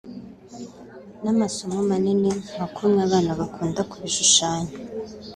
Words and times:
n’amaso 1.23 1.61
manini 1.89 2.31
nka 2.51 2.65
kumwe 2.73 2.99
abana 3.07 3.31
bakunda 3.39 3.81
kubishushanya 3.89 4.73